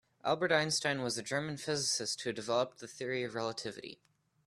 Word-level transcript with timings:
Albert 0.25 0.51
Einstein 0.51 1.03
was 1.03 1.15
a 1.15 1.21
German 1.21 1.57
physicist 1.57 2.21
who 2.21 2.33
developed 2.33 2.79
the 2.79 2.87
Theory 2.87 3.21
of 3.21 3.35
Relativity. 3.35 3.99